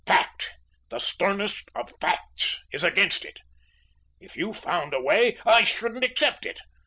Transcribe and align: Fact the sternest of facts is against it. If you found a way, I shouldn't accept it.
Fact 0.07 0.53
the 0.89 0.97
sternest 0.97 1.69
of 1.75 1.93
facts 2.01 2.63
is 2.71 2.83
against 2.83 3.23
it. 3.23 3.41
If 4.19 4.35
you 4.35 4.51
found 4.51 4.95
a 4.95 4.99
way, 4.99 5.37
I 5.45 5.63
shouldn't 5.63 6.03
accept 6.03 6.43
it. 6.43 6.59